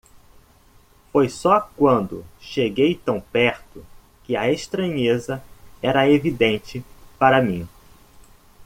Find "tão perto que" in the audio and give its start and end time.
2.95-4.35